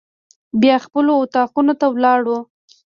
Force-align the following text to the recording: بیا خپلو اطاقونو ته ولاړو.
بیا 0.61 0.75
خپلو 0.85 1.11
اطاقونو 1.23 1.73
ته 1.79 1.85
ولاړو. 1.93 2.37